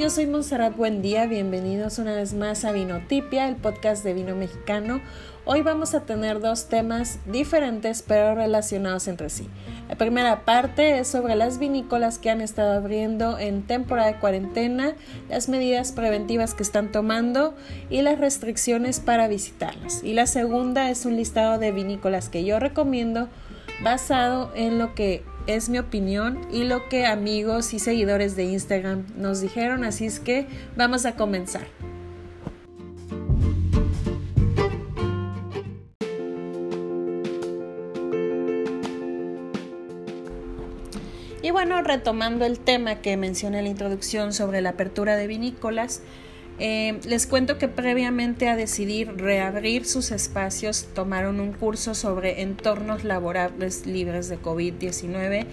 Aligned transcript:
yo 0.00 0.08
soy 0.08 0.26
Monserrat 0.26 0.74
Buen 0.78 1.02
Día, 1.02 1.26
bienvenidos 1.26 1.98
una 1.98 2.14
vez 2.14 2.32
más 2.32 2.64
a 2.64 2.72
Vinotipia, 2.72 3.46
el 3.46 3.56
podcast 3.56 4.02
de 4.02 4.14
vino 4.14 4.34
mexicano. 4.34 5.02
Hoy 5.44 5.60
vamos 5.60 5.92
a 5.92 6.06
tener 6.06 6.40
dos 6.40 6.70
temas 6.70 7.18
diferentes 7.26 8.02
pero 8.08 8.34
relacionados 8.34 9.08
entre 9.08 9.28
sí. 9.28 9.46
La 9.90 9.96
primera 9.96 10.46
parte 10.46 10.98
es 10.98 11.08
sobre 11.08 11.36
las 11.36 11.58
vinícolas 11.58 12.18
que 12.18 12.30
han 12.30 12.40
estado 12.40 12.78
abriendo 12.78 13.38
en 13.38 13.66
temporada 13.66 14.10
de 14.10 14.18
cuarentena, 14.18 14.94
las 15.28 15.50
medidas 15.50 15.92
preventivas 15.92 16.54
que 16.54 16.62
están 16.62 16.92
tomando 16.92 17.54
y 17.90 18.00
las 18.00 18.18
restricciones 18.18 19.00
para 19.00 19.28
visitarlas. 19.28 20.02
Y 20.02 20.14
la 20.14 20.26
segunda 20.26 20.88
es 20.88 21.04
un 21.04 21.16
listado 21.16 21.58
de 21.58 21.72
vinícolas 21.72 22.30
que 22.30 22.42
yo 22.42 22.58
recomiendo 22.58 23.28
basado 23.82 24.50
en 24.54 24.78
lo 24.78 24.94
que 24.94 25.24
es 25.56 25.68
mi 25.68 25.78
opinión 25.78 26.40
y 26.52 26.64
lo 26.64 26.88
que 26.88 27.06
amigos 27.06 27.74
y 27.74 27.78
seguidores 27.78 28.36
de 28.36 28.44
Instagram 28.44 29.04
nos 29.16 29.40
dijeron, 29.40 29.84
así 29.84 30.06
es 30.06 30.20
que 30.20 30.46
vamos 30.76 31.06
a 31.06 31.16
comenzar. 31.16 31.66
Y 41.42 41.50
bueno, 41.52 41.82
retomando 41.82 42.44
el 42.44 42.60
tema 42.60 42.96
que 42.96 43.16
mencioné 43.16 43.58
en 43.58 43.64
la 43.64 43.70
introducción 43.70 44.32
sobre 44.32 44.60
la 44.60 44.70
apertura 44.70 45.16
de 45.16 45.26
vinícolas, 45.26 46.02
eh, 46.62 47.00
les 47.06 47.26
cuento 47.26 47.56
que 47.56 47.68
previamente 47.68 48.46
a 48.48 48.54
decidir 48.54 49.16
reabrir 49.16 49.86
sus 49.86 50.10
espacios 50.10 50.86
tomaron 50.94 51.40
un 51.40 51.52
curso 51.52 51.94
sobre 51.94 52.42
entornos 52.42 53.02
laborables 53.02 53.86
libres 53.86 54.28
de 54.28 54.38
COVID-19 54.38 55.46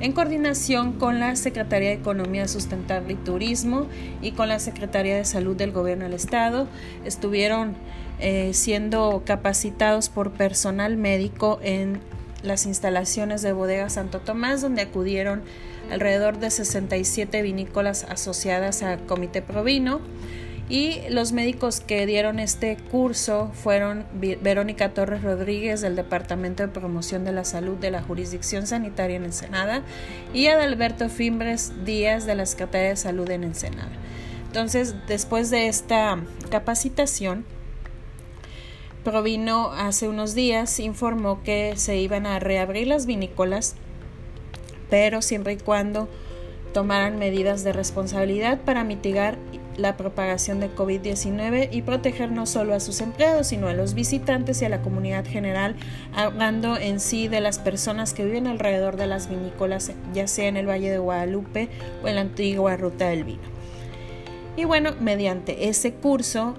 en 0.00 0.12
coordinación 0.12 0.92
con 0.92 1.18
la 1.18 1.34
Secretaría 1.36 1.88
de 1.88 1.94
Economía 1.94 2.46
Sustentable 2.46 3.14
y 3.14 3.16
Turismo 3.16 3.86
y 4.20 4.32
con 4.32 4.48
la 4.48 4.58
Secretaría 4.58 5.16
de 5.16 5.24
Salud 5.24 5.56
del 5.56 5.72
Gobierno 5.72 6.04
del 6.04 6.12
Estado. 6.12 6.68
Estuvieron 7.06 7.74
eh, 8.18 8.50
siendo 8.52 9.22
capacitados 9.24 10.10
por 10.10 10.30
personal 10.32 10.98
médico 10.98 11.58
en 11.62 12.00
las 12.42 12.66
instalaciones 12.66 13.40
de 13.40 13.52
Bodega 13.52 13.88
Santo 13.88 14.20
Tomás, 14.20 14.60
donde 14.60 14.82
acudieron 14.82 15.42
alrededor 15.90 16.38
de 16.38 16.50
67 16.50 17.40
vinícolas 17.40 18.04
asociadas 18.04 18.82
al 18.82 19.04
Comité 19.06 19.40
Provino. 19.40 20.00
Y 20.70 21.00
los 21.10 21.32
médicos 21.32 21.80
que 21.80 22.06
dieron 22.06 22.38
este 22.38 22.76
curso 22.76 23.50
fueron 23.54 24.06
Verónica 24.12 24.94
Torres 24.94 25.20
Rodríguez 25.20 25.80
del 25.80 25.96
Departamento 25.96 26.62
de 26.62 26.68
Promoción 26.68 27.24
de 27.24 27.32
la 27.32 27.44
Salud 27.44 27.76
de 27.76 27.90
la 27.90 28.02
Jurisdicción 28.02 28.68
Sanitaria 28.68 29.16
en 29.16 29.24
Ensenada 29.24 29.82
y 30.32 30.46
Adalberto 30.46 31.08
Fimbres 31.08 31.72
Díaz 31.84 32.24
de 32.24 32.36
la 32.36 32.46
Secretaría 32.46 32.90
de 32.90 32.96
Salud 32.96 33.28
en 33.30 33.42
Ensenada. 33.42 33.90
Entonces, 34.46 34.94
después 35.08 35.50
de 35.50 35.66
esta 35.66 36.20
capacitación, 36.50 37.44
Provino 39.02 39.72
hace 39.72 40.06
unos 40.06 40.36
días 40.36 40.78
informó 40.78 41.42
que 41.42 41.74
se 41.78 41.96
iban 41.96 42.26
a 42.26 42.38
reabrir 42.38 42.86
las 42.86 43.06
vinícolas, 43.06 43.74
pero 44.88 45.20
siempre 45.20 45.54
y 45.54 45.56
cuando 45.56 46.08
tomaran 46.72 47.18
medidas 47.18 47.64
de 47.64 47.72
responsabilidad 47.72 48.60
para 48.60 48.84
mitigar 48.84 49.36
la 49.76 49.96
propagación 49.96 50.60
de 50.60 50.74
COVID-19 50.74 51.68
y 51.72 51.82
proteger 51.82 52.32
no 52.32 52.46
solo 52.46 52.74
a 52.74 52.80
sus 52.80 53.00
empleados, 53.00 53.48
sino 53.48 53.68
a 53.68 53.72
los 53.72 53.94
visitantes 53.94 54.60
y 54.62 54.64
a 54.64 54.68
la 54.68 54.82
comunidad 54.82 55.24
general, 55.24 55.76
hablando 56.14 56.76
en 56.76 57.00
sí 57.00 57.28
de 57.28 57.40
las 57.40 57.58
personas 57.58 58.14
que 58.14 58.24
viven 58.24 58.46
alrededor 58.46 58.96
de 58.96 59.06
las 59.06 59.28
vinícolas, 59.28 59.92
ya 60.12 60.26
sea 60.26 60.48
en 60.48 60.56
el 60.56 60.68
Valle 60.68 60.90
de 60.90 60.98
Guadalupe 60.98 61.68
o 62.02 62.08
en 62.08 62.16
la 62.16 62.20
antigua 62.22 62.76
Ruta 62.76 63.08
del 63.08 63.24
Vino. 63.24 63.42
Y 64.56 64.64
bueno, 64.64 64.94
mediante 65.00 65.68
ese 65.68 65.94
curso, 65.94 66.54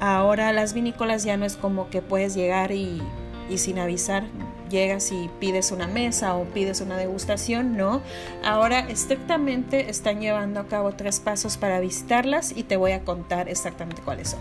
ahora 0.00 0.52
las 0.52 0.74
vinícolas 0.74 1.24
ya 1.24 1.36
no 1.36 1.44
es 1.44 1.56
como 1.56 1.90
que 1.90 2.02
puedes 2.02 2.34
llegar 2.34 2.70
y, 2.72 3.02
y 3.50 3.58
sin 3.58 3.78
avisar 3.78 4.24
llegas 4.70 5.12
y 5.12 5.30
pides 5.40 5.72
una 5.72 5.86
mesa 5.86 6.34
o 6.36 6.44
pides 6.44 6.80
una 6.80 6.96
degustación, 6.96 7.76
no. 7.76 8.02
Ahora 8.44 8.80
estrictamente 8.80 9.90
están 9.90 10.20
llevando 10.20 10.60
a 10.60 10.66
cabo 10.66 10.92
tres 10.92 11.20
pasos 11.20 11.56
para 11.56 11.80
visitarlas 11.80 12.52
y 12.56 12.62
te 12.64 12.76
voy 12.76 12.92
a 12.92 13.00
contar 13.04 13.48
exactamente 13.48 14.02
cuáles 14.02 14.30
son. 14.30 14.40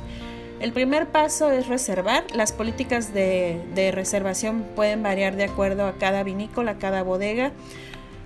El 0.60 0.72
primer 0.72 1.08
paso 1.08 1.52
es 1.52 1.68
reservar. 1.68 2.24
Las 2.34 2.54
políticas 2.54 3.14
de, 3.14 3.62
de 3.76 3.92
reservación 3.92 4.66
pueden 4.76 5.04
variar 5.04 5.36
de 5.36 5.44
acuerdo 5.44 5.86
a 5.86 5.94
cada 5.98 6.24
vinícola, 6.24 6.72
a 6.72 6.78
cada 6.78 7.04
bodega. 7.04 7.52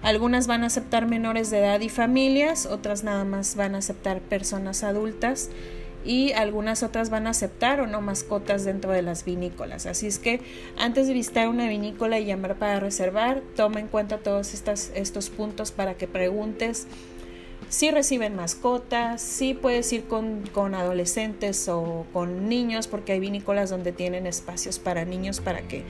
Algunas 0.04 0.46
van 0.46 0.64
a 0.64 0.68
aceptar 0.68 1.08
menores 1.08 1.50
de 1.50 1.60
edad 1.60 1.80
y 1.82 1.90
familias, 1.90 2.68
otras 2.68 3.04
nada 3.04 3.26
más 3.26 3.56
van 3.56 3.74
a 3.74 3.80
aceptar 3.80 4.20
personas 4.20 4.84
adultas 4.84 5.50
y 6.06 6.32
algunas 6.34 6.84
otras 6.84 7.10
van 7.10 7.28
a 7.28 7.32
aceptar 7.32 7.82
o 7.82 7.88
no 7.88 8.02
mascotas 8.02 8.64
dentro 8.64 8.92
de 8.92 9.02
las 9.02 9.26
vinícolas. 9.26 9.86
Así 9.86 10.08
es 10.08 10.20
que 10.20 10.42
antes 10.78 11.08
de 11.08 11.14
visitar 11.14 11.50
una 11.50 11.68
vinícola 11.68 12.20
y 12.20 12.26
llamar 12.26 12.56
para 12.56 12.80
reservar, 12.80 13.42
toma 13.56 13.80
en 13.80 13.88
cuenta 13.88 14.20
todos 14.20 14.54
estos 14.54 15.30
puntos 15.30 15.72
para 15.72 15.96
que 15.96 16.08
preguntes 16.08 16.88
si 17.70 17.92
reciben 17.92 18.36
mascotas, 18.36 19.22
si 19.22 19.54
puedes 19.54 19.92
ir 19.92 20.06
con, 20.06 20.44
con, 20.54 20.74
adolescentes 20.74 21.68
o 21.68 22.06
con 22.14 22.48
niños, 22.48 22.88
porque 22.88 23.12
hay 23.12 23.20
vinícolas 23.20 23.70
donde 23.70 23.92
tienen 23.92 24.26
espacios 24.26 24.80
para 24.80 25.04
niños 25.04 25.42
para 25.42 25.62
que 25.62 25.84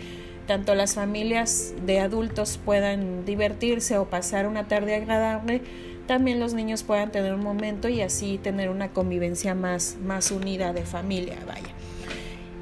tanto 0.47 0.73
las 0.73 0.95
familias 0.95 1.75
de 1.85 1.99
adultos 1.99 2.59
puedan 2.63 3.25
divertirse 3.25 3.97
o 3.97 4.05
pasar 4.05 4.47
una 4.47 4.67
tarde 4.67 4.95
agradable, 4.95 5.61
también 6.07 6.39
los 6.39 6.53
niños 6.53 6.83
puedan 6.83 7.11
tener 7.11 7.33
un 7.33 7.43
momento 7.43 7.89
y 7.89 8.01
así 8.01 8.39
tener 8.39 8.69
una 8.69 8.89
convivencia 8.89 9.53
más, 9.53 9.97
más 10.03 10.31
unida 10.31 10.73
de 10.73 10.83
familia, 10.83 11.37
vaya. 11.45 11.73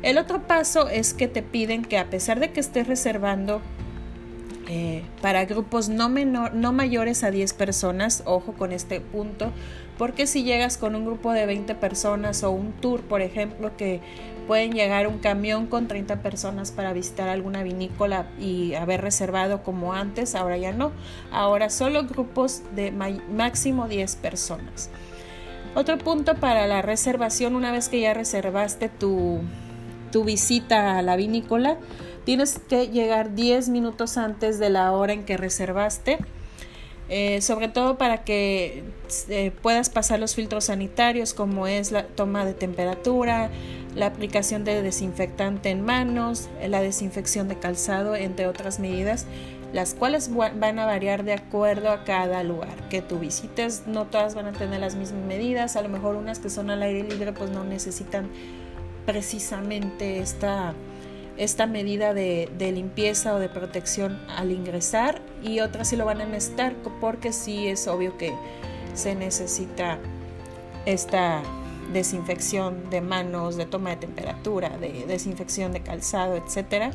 El 0.01 0.17
otro 0.17 0.45
paso 0.45 0.89
es 0.89 1.13
que 1.13 1.27
te 1.27 1.41
piden 1.41 1.83
que 1.83 1.97
a 1.97 2.09
pesar 2.09 2.39
de 2.39 2.51
que 2.51 2.59
estés 2.59 2.87
reservando 2.87 3.61
eh, 4.67 5.03
para 5.21 5.45
grupos 5.45 5.89
no, 5.89 6.09
menor, 6.09 6.53
no 6.53 6.73
mayores 6.73 7.23
a 7.23 7.31
10 7.31 7.53
personas, 7.53 8.23
ojo 8.25 8.53
con 8.53 8.71
este 8.71 8.99
punto, 8.99 9.51
porque 9.97 10.27
si 10.27 10.43
llegas 10.43 10.77
con 10.77 10.95
un 10.95 11.05
grupo 11.05 11.31
de 11.31 11.45
20 11.45 11.75
personas 11.75 12.43
o 12.43 12.51
un 12.51 12.73
tour, 12.73 13.01
por 13.01 13.21
ejemplo, 13.21 13.77
que 13.77 14.01
pueden 14.47 14.73
llegar 14.73 15.07
un 15.07 15.19
camión 15.19 15.67
con 15.67 15.87
30 15.87 16.21
personas 16.21 16.71
para 16.71 16.93
visitar 16.93 17.29
alguna 17.29 17.63
vinícola 17.63 18.27
y 18.39 18.73
haber 18.73 19.01
reservado 19.01 19.63
como 19.63 19.93
antes, 19.93 20.35
ahora 20.35 20.57
ya 20.57 20.71
no, 20.71 20.91
ahora 21.31 21.69
solo 21.69 22.05
grupos 22.05 22.63
de 22.75 22.91
máximo 22.91 23.87
10 23.87 24.15
personas. 24.17 24.89
Otro 25.75 25.97
punto 25.97 26.35
para 26.35 26.67
la 26.67 26.81
reservación, 26.81 27.55
una 27.55 27.71
vez 27.71 27.89
que 27.89 27.99
ya 27.99 28.13
reservaste 28.13 28.89
tu, 28.89 29.41
tu 30.11 30.23
visita 30.23 30.97
a 30.97 31.01
la 31.01 31.17
vinícola, 31.17 31.77
Tienes 32.25 32.59
que 32.67 32.87
llegar 32.87 33.35
10 33.35 33.69
minutos 33.69 34.17
antes 34.17 34.57
de 34.57 34.71
la 34.71 34.91
hora 34.91 35.13
en 35.13 35.25
que 35.25 35.37
reservaste, 35.37 36.17
eh, 37.07 37.39
sobre 37.41 37.67
todo 37.67 37.99
para 37.99 38.23
que 38.23 38.83
eh, 39.29 39.51
puedas 39.61 39.89
pasar 39.91 40.19
los 40.19 40.33
filtros 40.33 40.65
sanitarios 40.65 41.35
como 41.35 41.67
es 41.67 41.91
la 41.91 42.07
toma 42.07 42.43
de 42.43 42.55
temperatura, 42.55 43.51
la 43.95 44.07
aplicación 44.07 44.63
de 44.63 44.81
desinfectante 44.81 45.69
en 45.69 45.85
manos, 45.85 46.49
la 46.67 46.81
desinfección 46.81 47.47
de 47.47 47.59
calzado, 47.59 48.15
entre 48.15 48.47
otras 48.47 48.79
medidas, 48.79 49.27
las 49.71 49.93
cuales 49.93 50.31
van 50.33 50.79
a 50.79 50.85
variar 50.87 51.25
de 51.25 51.33
acuerdo 51.33 51.91
a 51.91 52.05
cada 52.05 52.41
lugar 52.41 52.89
que 52.89 53.03
tú 53.03 53.19
visites. 53.19 53.83
No 53.85 54.05
todas 54.05 54.33
van 54.33 54.47
a 54.47 54.51
tener 54.51 54.79
las 54.79 54.95
mismas 54.95 55.23
medidas, 55.25 55.75
a 55.75 55.83
lo 55.83 55.89
mejor 55.89 56.15
unas 56.15 56.39
que 56.39 56.49
son 56.49 56.71
al 56.71 56.81
aire 56.81 57.03
libre 57.03 57.33
pues 57.33 57.51
no 57.51 57.63
necesitan 57.63 58.29
precisamente 59.05 60.17
esta 60.19 60.73
esta 61.37 61.67
medida 61.67 62.13
de, 62.13 62.49
limpieza 62.59 63.35
o 63.35 63.39
de 63.39 63.49
protección 63.49 64.19
al 64.29 64.51
ingresar 64.51 65.21
y 65.43 65.59
otras 65.59 65.89
sí 65.89 65.95
lo 65.95 66.05
van 66.05 66.21
a 66.21 66.25
necesitar 66.25 66.73
porque 67.01 67.33
sí 67.33 67.67
es 67.67 67.87
obvio 67.87 68.17
que 68.17 68.33
se 68.93 69.15
necesita 69.15 69.99
esta 70.85 71.41
desinfección 71.91 72.89
de 72.89 73.01
manos, 73.01 73.57
de 73.57 73.65
toma 73.65 73.91
de 73.91 73.97
temperatura, 73.97 74.69
de 74.77 75.05
desinfección 75.07 75.71
de 75.71 75.81
calzado, 75.81 76.35
etc. 76.35 76.93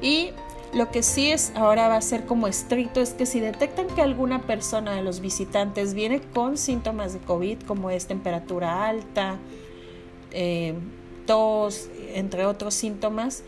Y 0.00 0.30
lo 0.72 0.90
que 0.90 1.02
sí 1.02 1.30
es 1.30 1.52
ahora 1.54 1.88
va 1.88 1.96
a 1.96 2.00
ser 2.02 2.24
como 2.24 2.46
estricto 2.46 3.00
es 3.00 3.10
que 3.10 3.26
si 3.26 3.40
detectan 3.40 3.86
que 3.88 4.02
alguna 4.02 4.42
persona 4.42 4.94
de 4.94 5.02
los 5.02 5.20
visitantes 5.20 5.94
viene 5.94 6.20
con 6.20 6.56
síntomas 6.56 7.12
de 7.12 7.20
COVID, 7.20 7.62
como 7.62 7.90
es 7.90 8.06
temperatura 8.06 8.86
alta, 8.86 9.38
eh, 10.32 10.74
tos, 11.26 11.88
entre 12.14 12.46
otros 12.46 12.74
síntomas, 12.74 13.44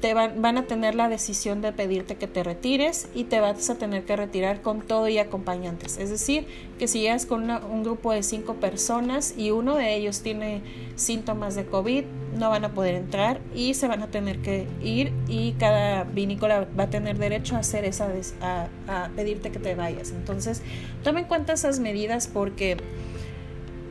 te 0.00 0.12
van, 0.12 0.58
a 0.58 0.66
tener 0.66 0.96
la 0.96 1.08
decisión 1.08 1.62
de 1.62 1.72
pedirte 1.72 2.16
que 2.16 2.26
te 2.26 2.42
retires 2.42 3.08
y 3.14 3.24
te 3.24 3.38
vas 3.38 3.70
a 3.70 3.76
tener 3.76 4.04
que 4.04 4.16
retirar 4.16 4.60
con 4.60 4.80
todo 4.80 5.08
y 5.08 5.18
acompañantes. 5.18 5.98
Es 5.98 6.10
decir, 6.10 6.46
que 6.78 6.88
si 6.88 7.00
llegas 7.00 7.26
con 7.26 7.48
un 7.48 7.84
grupo 7.84 8.12
de 8.12 8.24
cinco 8.24 8.54
personas 8.54 9.34
y 9.36 9.52
uno 9.52 9.76
de 9.76 9.94
ellos 9.94 10.22
tiene 10.22 10.62
síntomas 10.96 11.54
de 11.54 11.64
COVID, 11.64 12.04
no 12.36 12.50
van 12.50 12.64
a 12.64 12.74
poder 12.74 12.96
entrar 12.96 13.40
y 13.54 13.74
se 13.74 13.86
van 13.86 14.02
a 14.02 14.08
tener 14.08 14.40
que 14.40 14.66
ir 14.82 15.12
y 15.28 15.52
cada 15.52 16.04
vinícola 16.04 16.66
va 16.78 16.84
a 16.84 16.90
tener 16.90 17.18
derecho 17.18 17.56
a 17.56 17.60
hacer 17.60 17.84
esa 17.84 18.08
a, 18.40 18.68
a 18.88 19.08
pedirte 19.10 19.50
que 19.52 19.60
te 19.60 19.76
vayas. 19.76 20.10
Entonces, 20.10 20.62
toma 21.04 21.20
en 21.20 21.26
cuenta 21.26 21.52
esas 21.52 21.78
medidas 21.78 22.26
porque 22.26 22.78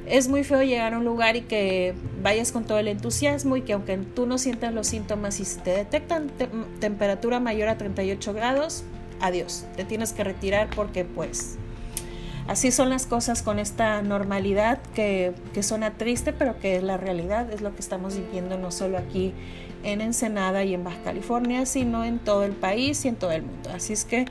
es 0.09 0.27
muy 0.27 0.44
feo 0.44 0.63
llegar 0.63 0.94
a 0.94 0.98
un 0.98 1.06
lugar 1.06 1.36
y 1.36 1.42
que 1.42 1.94
vayas 2.21 2.51
con 2.51 2.63
todo 2.63 2.80
el 2.80 2.88
entusiasmo 2.88 3.57
y 3.57 3.62
que 3.62 3.74
aunque 3.74 3.98
tú 3.98 4.25
no 4.25 4.38
sientas 4.38 4.74
los 4.74 4.88
síntomas 4.88 5.39
y 5.39 5.45
si 5.45 5.59
te 5.59 5.71
detectan 5.71 6.31
temperatura 6.80 7.39
mayor 7.39 7.68
a 7.68 7.77
38 7.77 8.33
grados, 8.33 8.83
adiós, 9.19 9.65
te 9.75 9.83
tienes 9.83 10.13
que 10.13 10.24
retirar 10.24 10.69
porque 10.75 11.04
pues 11.04 11.57
así 12.48 12.71
son 12.71 12.89
las 12.89 13.06
cosas 13.06 13.42
con 13.42 13.59
esta 13.59 14.01
normalidad 14.01 14.80
que, 14.95 15.33
que 15.54 15.62
suena 15.63 15.92
triste 15.98 16.31
pero 16.31 16.59
que 16.59 16.77
es 16.77 16.83
la 16.83 16.98
realidad, 16.98 17.51
es 17.51 17.62
lo 17.62 17.74
que 17.75 17.81
estamos 17.81 18.15
viviendo 18.15 18.57
no 18.57 18.71
solo 18.71 18.98
aquí 18.98 19.33
en 19.83 20.01
Ensenada 20.01 20.63
y 20.63 20.74
en 20.74 20.83
Baja 20.83 21.01
California, 21.04 21.65
sino 21.65 22.04
en 22.04 22.19
todo 22.19 22.44
el 22.44 22.54
país 22.54 23.06
y 23.06 23.09
en 23.09 23.15
todo 23.15 23.31
el 23.31 23.44
mundo. 23.44 23.69
Así 23.74 23.94
es 23.94 24.06
que 24.06 24.25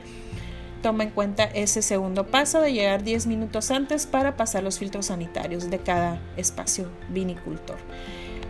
toma 0.81 1.03
en 1.03 1.09
cuenta 1.11 1.43
ese 1.43 1.81
segundo 1.81 2.27
paso 2.27 2.61
de 2.61 2.73
llegar 2.73 3.03
10 3.03 3.27
minutos 3.27 3.71
antes 3.71 4.05
para 4.05 4.37
pasar 4.37 4.63
los 4.63 4.79
filtros 4.79 5.07
sanitarios 5.07 5.69
de 5.69 5.79
cada 5.79 6.21
espacio 6.37 6.89
vinicultor. 7.09 7.77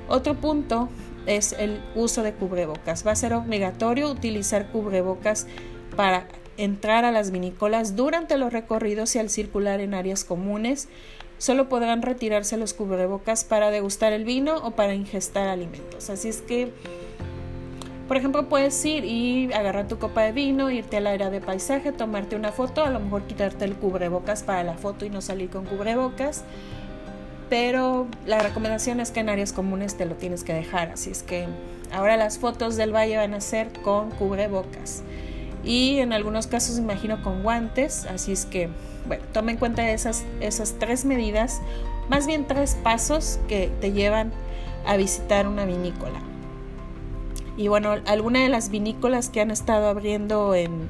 Otro 0.07 0.35
punto 0.35 0.89
es 1.25 1.53
el 1.53 1.81
uso 1.95 2.23
de 2.23 2.33
cubrebocas. 2.33 3.05
Va 3.05 3.11
a 3.11 3.15
ser 3.15 3.33
obligatorio 3.33 4.09
utilizar 4.09 4.71
cubrebocas 4.71 5.47
para 5.95 6.27
entrar 6.57 7.05
a 7.05 7.11
las 7.11 7.31
vinícolas 7.31 7.95
durante 7.95 8.37
los 8.37 8.51
recorridos 8.51 9.15
y 9.15 9.19
al 9.19 9.29
circular 9.29 9.79
en 9.79 9.93
áreas 9.93 10.23
comunes. 10.23 10.87
Solo 11.37 11.69
podrán 11.69 12.01
retirarse 12.01 12.57
los 12.57 12.73
cubrebocas 12.73 13.43
para 13.43 13.69
degustar 13.69 14.13
el 14.13 14.25
vino 14.25 14.55
o 14.57 14.71
para 14.71 14.95
ingestar 14.95 15.47
alimentos. 15.47 16.09
Así 16.09 16.29
es 16.29 16.41
que 16.41 16.73
por 18.07 18.17
ejemplo, 18.17 18.47
puedes 18.47 18.83
ir 18.85 19.03
y 19.03 19.51
agarrar 19.53 19.87
tu 19.87 19.99
copa 19.99 20.21
de 20.21 20.31
vino, 20.31 20.71
irte 20.71 20.97
al 20.97 21.07
área 21.07 21.29
de 21.29 21.41
paisaje, 21.41 21.91
tomarte 21.91 22.35
una 22.35 22.51
foto, 22.51 22.83
a 22.83 22.89
lo 22.89 22.99
mejor 22.99 23.23
quitarte 23.23 23.65
el 23.65 23.75
cubrebocas 23.75 24.43
para 24.43 24.63
la 24.63 24.75
foto 24.75 25.05
y 25.05 25.09
no 25.09 25.21
salir 25.21 25.49
con 25.49 25.65
cubrebocas. 25.65 26.43
Pero 27.49 28.07
la 28.25 28.39
recomendación 28.39 28.99
es 28.99 29.11
que 29.11 29.21
en 29.21 29.29
áreas 29.29 29.53
comunes 29.53 29.95
te 29.95 30.05
lo 30.05 30.15
tienes 30.15 30.43
que 30.43 30.53
dejar. 30.53 30.91
Así 30.91 31.11
es 31.11 31.23
que 31.23 31.47
ahora 31.91 32.17
las 32.17 32.39
fotos 32.39 32.75
del 32.75 32.93
valle 32.93 33.17
van 33.17 33.33
a 33.33 33.41
ser 33.41 33.71
con 33.81 34.11
cubrebocas. 34.11 35.03
Y 35.63 35.99
en 35.99 36.13
algunos 36.13 36.47
casos 36.47 36.77
imagino 36.77 37.21
con 37.23 37.43
guantes. 37.43 38.05
Así 38.05 38.31
es 38.31 38.45
que, 38.45 38.69
bueno, 39.05 39.23
toma 39.33 39.51
en 39.51 39.57
cuenta 39.57 39.89
esas, 39.89 40.23
esas 40.39 40.75
tres 40.79 41.05
medidas, 41.05 41.61
más 42.09 42.27
bien 42.27 42.47
tres 42.47 42.75
pasos 42.83 43.39
que 43.47 43.71
te 43.81 43.91
llevan 43.91 44.31
a 44.85 44.95
visitar 44.97 45.47
una 45.47 45.65
vinícola. 45.65 46.21
Y 47.57 47.67
bueno, 47.69 47.95
algunas 48.05 48.43
de 48.43 48.49
las 48.49 48.69
vinícolas 48.69 49.29
que 49.29 49.41
han 49.41 49.49
estado 49.49 49.87
abriendo 49.87 50.53
en, 50.53 50.89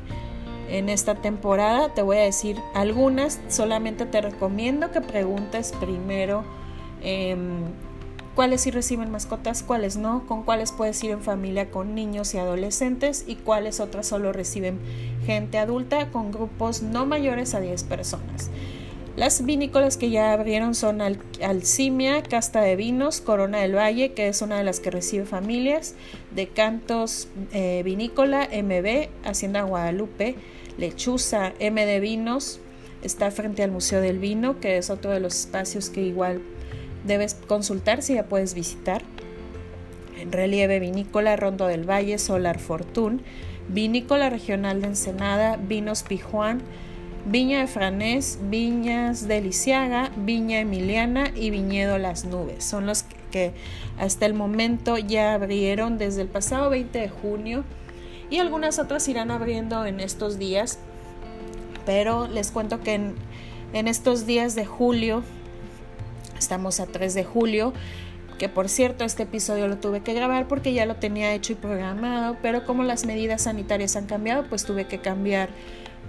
esta 0.70 1.16
temporada, 1.16 1.94
te 1.94 2.02
voy 2.02 2.18
a 2.18 2.22
decir 2.24 2.58
algunas, 2.76 3.40
solamente 3.48 4.06
te 4.06 4.20
recomiendo 4.20 4.92
que 4.92 5.00
preguntes 5.00 5.72
primero 5.80 6.44
em, 7.02 7.62
cuáles 8.36 8.62
sí 8.62 8.72
reciben 8.72 9.10
mascotas, 9.10 9.64
cuáles 9.64 9.96
no, 9.96 10.28
con 10.28 10.44
cuáles 10.44 10.74
puedes 10.74 11.02
ir 11.06 11.12
en 11.12 11.22
familia 11.22 11.72
con 11.72 11.96
niños 11.96 12.34
y 12.34 12.38
adolescentes 12.38 13.24
y 13.26 13.36
cuáles 13.36 13.80
otras 13.80 14.08
solo 14.08 14.34
reciben 14.34 14.78
gente 15.26 15.58
adulta 15.58 16.12
con 16.12 16.34
grupos 16.34 16.82
no 16.82 17.06
mayores 17.06 17.54
a 17.54 17.62
10 17.62 17.86
personas. 17.86 18.50
Las 19.18 19.44
vinícolas 19.44 19.98
que 19.98 20.12
ya 20.12 20.32
abrieron 20.32 20.76
son 20.76 21.02
Alcimia, 21.02 22.22
Casta 22.22 22.62
de 22.62 22.76
Vinos, 22.76 23.20
Corona 23.20 23.58
del 23.58 23.76
Valle, 23.76 24.14
que 24.14 24.28
es 24.28 24.44
una 24.44 24.60
de 24.60 24.64
las 24.64 24.80
que 24.80 24.92
recibe 24.92 25.26
familias, 25.26 25.96
de 26.36 26.50
Cantos 26.50 27.28
eh, 27.52 27.82
Vinícola, 27.84 28.48
MB, 28.54 29.10
Hacienda 29.28 29.64
Guadalupe, 29.64 30.36
Lechuza, 30.78 31.54
MD 31.60 32.00
Vinos, 32.00 32.60
está 33.02 33.32
frente 33.32 33.64
al 33.64 33.72
Museo 33.72 34.02
del 34.02 34.20
Vino, 34.20 34.60
que 34.60 34.78
es 34.78 34.92
otro 34.92 35.10
de 35.10 35.20
los 35.20 35.40
espacios 35.40 35.90
que 35.90 36.04
igual 36.04 36.44
debes 37.04 37.34
consultar 37.34 38.04
si 38.04 38.14
ya 38.14 38.28
puedes 38.28 38.54
visitar. 38.54 39.02
En 40.20 40.32
relieve 40.32 40.80
vinícola, 40.80 41.36
Rondo 41.36 41.66
del 41.66 41.90
Valle, 41.90 42.20
Solar 42.20 42.60
Fortune, 42.60 43.22
Vinícola 43.68 44.30
Regional 44.30 44.84
de 44.84 44.90
Ensenada, 44.90 45.58
Vinos 45.58 46.04
Pijuán, 46.04 46.62
Viña 47.30 47.60
de 47.60 47.68
Franés, 47.68 48.40
Viñas 48.44 49.28
de 49.28 49.42
Lisiaga, 49.42 50.12
Viña 50.16 50.62
Emiliana 50.62 51.34
y 51.36 51.50
Viñedo 51.50 51.98
Las 51.98 52.24
Nubes. 52.24 52.64
Son 52.64 52.86
los 52.86 53.04
que 53.32 53.52
hasta 54.00 54.26
el 54.26 54.34
momento 54.34 54.98
ya 54.98 55.34
abrieron 55.34 55.98
desde 55.98 56.22
el 56.22 56.30
pasado 56.30 56.70
20 56.70 56.98
de 56.98 57.10
junio 57.10 57.66
y 58.30 58.38
algunas 58.38 58.80
otras 58.80 59.06
irán 59.10 59.30
abriendo 59.30 59.86
en 59.86 60.00
estos 60.00 60.40
días. 60.40 60.80
Pero 61.86 62.30
les 62.30 62.50
cuento 62.50 62.80
que 62.80 62.94
en, 62.94 63.16
en 63.74 63.90
estos 63.90 64.26
días 64.26 64.56
de 64.56 64.66
julio, 64.66 65.22
estamos 66.40 66.80
a 66.80 66.86
3 66.86 67.14
de 67.14 67.26
julio, 67.26 67.74
que 68.38 68.48
por 68.48 68.70
cierto 68.70 69.04
este 69.04 69.24
episodio 69.24 69.68
lo 69.68 69.78
tuve 69.80 70.00
que 70.00 70.14
grabar 70.14 70.48
porque 70.48 70.72
ya 70.72 70.86
lo 70.86 70.96
tenía 70.96 71.34
hecho 71.34 71.52
y 71.52 71.56
programado, 71.56 72.38
pero 72.42 72.66
como 72.66 72.84
las 72.84 73.06
medidas 73.06 73.42
sanitarias 73.42 73.98
han 73.98 74.06
cambiado, 74.06 74.46
pues 74.48 74.64
tuve 74.64 74.86
que 74.86 75.00
cambiar 75.00 75.50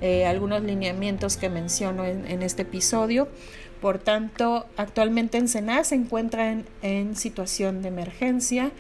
eh, 0.01 0.27
algunos 0.27 0.63
lineamientos 0.63 1.37
que 1.37 1.49
menciono 1.49 2.05
en, 2.05 2.43
este 2.43 2.63
episodio. 2.63 3.29
Por 3.81 3.99
tanto, 3.99 4.67
actualmente 4.77 5.39
Ensenada 5.39 5.85
se 5.85 5.95
encuentra 5.95 6.51
en, 6.51 6.65
en, 6.83 7.17
situación 7.17 7.83
de 7.83 7.89
emergencia 7.89 8.71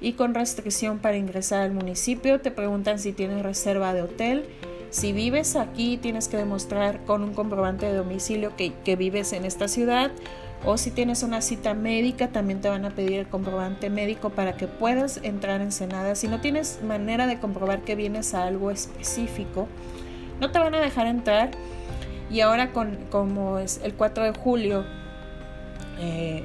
y 0.00 0.12
con 0.12 0.34
restricción 0.34 0.98
para 0.98 1.16
ingresar 1.16 1.62
al 1.62 1.72
municipio. 1.72 2.40
Te 2.40 2.50
preguntan 2.50 2.98
si 2.98 3.12
tienes 3.12 3.42
reserva 3.42 3.94
de 3.94 4.02
hotel. 4.02 4.44
Si 4.90 5.12
vives 5.12 5.56
aquí, 5.56 5.96
tienes 5.96 6.28
que 6.28 6.36
demostrar 6.36 7.04
con 7.04 7.22
un 7.22 7.34
comprobante 7.34 7.86
de 7.86 7.94
domicilio 7.94 8.54
que, 8.56 8.72
que 8.84 8.94
vives 8.94 9.32
en 9.32 9.44
esta 9.44 9.66
ciudad. 9.66 10.12
O 10.66 10.78
si 10.78 10.90
tienes 10.90 11.22
una 11.22 11.42
cita 11.42 11.74
médica, 11.74 12.28
también 12.28 12.60
te 12.60 12.70
van 12.70 12.86
a 12.86 12.90
pedir 12.90 13.18
el 13.18 13.28
comprobante 13.28 13.90
médico 13.90 14.30
para 14.30 14.56
que 14.56 14.66
puedas 14.66 15.20
entrar 15.22 15.56
en 15.56 15.66
Ensenada. 15.66 16.14
Si 16.14 16.26
no 16.26 16.40
tienes 16.40 16.80
manera 16.82 17.26
de 17.26 17.38
comprobar 17.38 17.82
que 17.82 17.94
vienes 17.94 18.34
a 18.34 18.44
algo 18.44 18.70
específico, 18.70 19.68
no 20.40 20.50
te 20.50 20.58
van 20.58 20.74
a 20.74 20.80
dejar 20.80 21.06
entrar. 21.06 21.50
Y 22.30 22.40
ahora 22.40 22.72
con, 22.72 22.96
como 23.10 23.58
es 23.58 23.80
el 23.84 23.94
4 23.94 24.24
de 24.24 24.32
julio, 24.32 24.84
eh, 26.00 26.44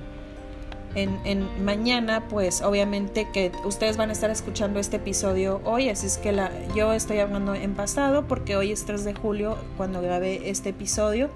en, 0.95 1.47
mañana, 1.63 2.27
pues 2.29 2.61
obviamente 2.61 3.27
que 3.31 3.51
ustedes 3.63 3.97
van 3.97 4.09
a 4.09 4.13
estar 4.13 4.29
escuchando 4.29 4.79
este 4.79 4.97
episodio 4.97 5.61
hoy, 5.63 5.89
así 5.89 6.07
es 6.07 6.17
que 6.17 6.31
la, 6.31 6.51
yo 6.75 6.93
estoy 6.93 7.19
hablando 7.19 7.53
en 7.53 7.75
pasado 7.75 8.27
porque 8.27 8.55
hoy 8.55 8.71
es 8.71 8.85
3 8.85 9.03
de 9.03 9.13
julio 9.13 9.57
cuando 9.77 10.01
grabé 10.01 10.49
este 10.49 10.69
episodio. 10.69 11.29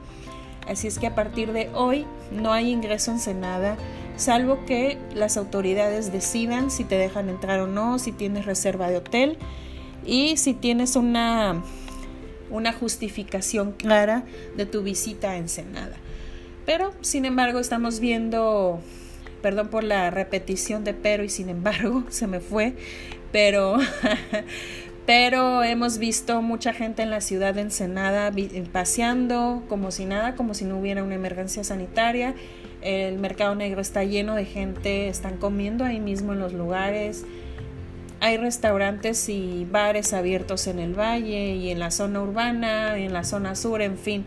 Así 0.68 0.88
es 0.88 0.98
que 0.98 1.08
a 1.08 1.16
partir 1.16 1.52
de 1.52 1.70
hoy 1.74 2.06
no 2.32 2.54
hay 2.54 2.72
ingreso 2.72 3.12
en 3.12 3.20
Senada, 3.20 3.76
salvo 4.16 4.66
que 4.66 4.98
las 5.14 5.36
autoridades 5.38 6.12
decidan 6.12 6.72
si 6.72 6.84
te 6.86 6.98
dejan 6.98 7.30
entrar 7.30 7.60
o 7.60 7.68
no, 7.68 8.00
si 8.00 8.12
tienes 8.12 8.46
reserva 8.46 8.90
de 8.90 8.98
hotel 8.98 9.38
y 10.06 10.38
si 10.38 10.54
tienes 10.54 10.96
una 10.96 11.62
una 12.54 12.72
justificación 12.72 13.74
clara 13.74 14.24
de 14.56 14.66
tu 14.66 14.84
visita 14.84 15.32
a 15.32 15.38
Ensenada. 15.38 15.98
Pero, 16.66 16.94
sin 17.02 17.26
embargo, 17.26 17.60
estamos 17.60 18.00
viendo, 18.00 18.80
perdón 19.42 19.68
por 19.68 19.84
la 19.84 20.10
repetición 20.12 20.84
de 20.84 20.94
pero 20.94 21.24
y 21.24 21.30
sin 21.30 21.50
embargo, 21.50 22.04
se 22.10 22.28
me 22.28 22.40
fue, 22.40 22.76
pero, 23.32 23.78
pero 25.06 25.64
hemos 25.64 25.98
visto 25.98 26.42
mucha 26.42 26.74
gente 26.74 27.02
en 27.02 27.10
la 27.10 27.22
ciudad 27.22 27.56
de 27.56 27.62
Ensenada 27.62 28.32
paseando 28.72 29.64
como 29.68 29.92
si 29.92 30.06
nada, 30.06 30.36
como 30.36 30.54
si 30.54 30.64
no 30.64 30.80
hubiera 30.80 31.04
una 31.04 31.16
emergencia 31.16 31.64
sanitaria. 31.64 32.36
El 32.82 33.18
mercado 33.18 33.56
negro 33.56 33.82
está 33.82 34.04
lleno 34.04 34.36
de 34.36 34.46
gente, 34.46 35.08
están 35.08 35.38
comiendo 35.38 35.86
ahí 35.86 36.00
mismo 36.00 36.34
en 36.34 36.40
los 36.40 36.54
lugares, 36.54 37.26
hay 38.24 38.38
restaurantes 38.38 39.28
y 39.28 39.68
bares 39.70 40.14
abiertos 40.14 40.68
en 40.68 40.80
el 40.80 40.98
valle 40.98 41.56
y 41.56 41.72
en 41.72 41.80
la 41.80 41.92
zona 41.92 42.22
urbana, 42.22 42.98
en 42.98 43.12
la 43.12 43.26
zona 43.26 43.54
sur, 43.54 43.82
en 43.82 43.98
fin. 43.98 44.24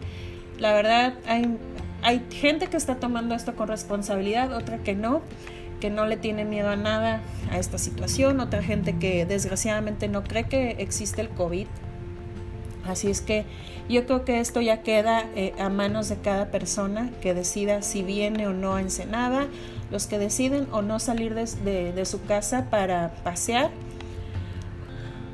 La 0.59 0.75
verdad, 0.75 1.15
hay, 1.27 1.57
hay 2.03 2.23
gente 2.31 2.67
que 2.67 2.77
está 2.77 2.97
tomando 2.97 3.35
esto 3.35 3.57
con 3.57 3.69
responsabilidad, 3.69 4.53
otra 4.53 4.83
que 4.83 4.95
no, 4.95 5.23
que 5.81 5.89
no 5.89 6.05
le 6.05 6.19
tiene 6.19 6.45
miedo 6.45 6.69
a 6.69 6.77
nada 6.77 7.23
a 7.51 7.59
esta 7.59 7.79
situación, 7.79 8.39
otra 8.41 8.63
gente 8.63 8.99
que 8.99 9.25
desgraciadamente 9.25 10.09
no 10.09 10.25
cree 10.25 10.45
que 10.45 10.73
existe 10.73 11.23
el 11.23 11.31
COVID. 11.31 11.67
Así 12.85 13.11
es 13.11 13.23
que 13.23 13.47
yo 13.89 14.05
creo 14.05 14.27
que 14.27 14.41
esto 14.41 14.61
ya 14.61 14.83
queda 14.83 15.25
eh, 15.35 15.55
a 15.59 15.71
manos 15.71 16.11
de 16.11 16.17
cada 16.17 16.51
persona 16.51 17.11
que 17.23 17.33
decida 17.33 17.81
si 17.81 18.03
viene 18.03 18.47
o 18.47 18.53
no 18.53 18.75
a 18.75 18.83
Ensenada, 18.83 19.47
los 19.91 20.07
que 20.07 20.19
deciden 20.19 20.69
o 20.71 20.83
no 20.83 21.01
salir 21.01 21.33
de 21.35 22.05
su 22.05 22.23
casa 22.25 22.67
para 22.69 23.15
pasear 23.25 23.71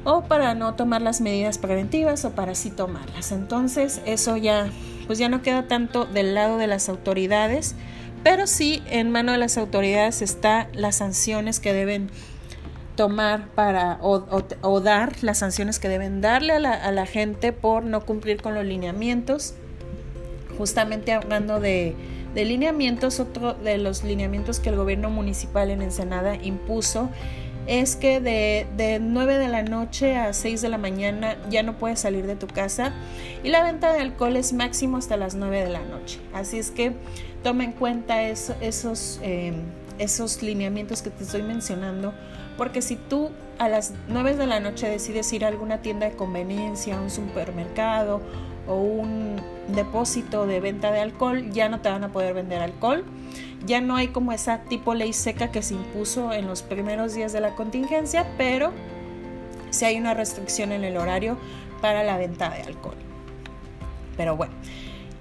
o 0.05 0.23
para 0.23 0.55
no 0.55 0.75
tomar 0.75 1.03
las 1.03 1.21
medidas 1.21 1.59
preventivas 1.59 2.25
o 2.25 2.31
para 2.31 2.55
sí 2.55 2.71
tomarlas. 2.71 3.33
Entonces 3.33 4.01
eso 4.07 4.37
ya 4.37 4.69
pues 5.07 5.19
ya 5.19 5.29
no 5.29 5.43
queda 5.43 5.67
tanto 5.67 6.07
del 6.07 6.35
lado 6.35 6.59
de 6.59 6.67
las 6.67 6.89
autoridades, 6.89 7.75
pero 8.23 8.47
sí 8.47 8.83
en 8.87 9.11
mano 9.11 9.33
de 9.33 9.39
las 9.39 9.59
autoridades 9.59 10.23
está 10.23 10.69
las 10.73 10.97
sanciones 10.97 11.61
que 11.61 11.73
deben 11.73 12.11
tomar 12.97 13.49
para 13.49 13.99
o, 14.03 14.81
dar 14.81 15.13
las 15.23 15.39
sanciones 15.39 15.79
que 15.79 15.89
deben 15.89 16.21
darle 16.21 16.53
a 16.53 16.59
la, 16.59 16.73
a 16.73 16.93
la, 16.93 17.07
gente 17.07 17.53
por 17.53 17.85
no 17.85 18.05
cumplir 18.05 18.43
con 18.43 18.55
los 18.55 18.65
lineamientos. 18.65 19.55
Justamente 20.59 21.13
hablando 21.13 21.59
de, 21.59 21.97
de 22.35 22.45
lineamientos, 22.45 23.21
otro 23.21 23.55
de 23.55 23.79
los 23.79 24.05
lineamientos 24.05 24.61
que 24.61 24.69
el 24.69 24.77
gobierno 24.77 25.11
municipal 25.11 25.71
en 25.71 25.83
Ensenada 25.83 26.37
impuso 26.37 27.11
es 27.67 27.97
que 27.97 28.21
de, 28.21 28.67
de 28.77 28.99
9 29.01 29.39
de 29.39 29.49
la 29.49 29.63
noche 29.63 30.17
a 30.17 30.33
6 30.33 30.63
de 30.63 30.69
la 30.69 30.79
mañana 30.79 31.37
ya 31.49 31.63
no 31.63 31.79
puedes 31.79 32.01
salir 32.01 32.27
de 32.27 32.37
tu 32.37 32.47
casa 32.47 32.93
y 33.43 33.49
la 33.49 33.63
venta 33.63 33.93
de 33.93 34.01
alcohol 34.01 34.37
es 34.37 34.53
máximo 34.53 34.97
hasta 34.97 35.17
las 35.17 35.35
9 35.35 35.65
de 35.65 35.71
la 35.71 35.85
noche. 35.85 36.19
Así 36.33 36.59
es 36.59 36.71
que 36.71 36.93
toma 37.43 37.65
en 37.65 37.73
cuenta 37.73 38.23
esos, 38.23 39.21
em, 39.23 39.55
esos 39.99 40.43
lineamientos 40.43 41.03
que 41.03 41.11
te 41.11 41.25
estoy 41.25 41.43
mencionando 41.43 42.13
porque 42.57 42.83
si 42.83 42.97
tú 42.97 43.31
a 43.59 43.69
las 43.69 43.95
9 44.09 44.37
de 44.37 44.47
la 44.47 44.61
noche 44.61 44.89
decides 44.89 45.33
ir 45.33 45.45
a 45.45 45.49
alguna 45.49 45.83
tienda 45.83 46.09
de 46.09 46.17
conveniencia, 46.17 47.01
un 47.01 47.11
supermercado 47.11 48.21
o 48.67 48.77
un 48.77 49.37
depósito 49.69 50.47
de 50.47 50.61
venta 50.61 50.91
de 50.93 51.01
alcohol, 51.01 51.51
ya 51.51 51.69
no 51.69 51.81
te 51.81 51.89
van 51.89 52.05
a 52.05 52.13
poder 52.13 52.35
vender 52.35 52.63
alcohol 52.63 53.05
ya 53.67 53.81
no 53.81 53.97
hay 53.97 54.09
como 54.09 54.33
esa 54.33 54.59
tipo 54.65 54.95
ley 54.95 55.13
seca 55.13 55.51
que 55.51 55.63
se 55.63 55.75
impuso 55.75 56.33
en 56.33 56.47
los 56.47 56.63
primeros 56.63 57.15
días 57.15 57.33
de 57.33 57.41
la 57.41 57.55
contingencia, 57.55 58.27
pero 58.37 58.73
sí 59.71 59.85
hay 59.85 59.99
una 59.99 60.15
restricción 60.15 60.73
en 60.73 60.85
el 60.85 60.97
horario 60.97 61.39
para 61.81 62.03
la 62.03 62.17
venta 62.17 62.51
de 62.51 62.63
alcohol. 62.63 62.97
Pero 64.17 64.37
bueno, 64.37 64.53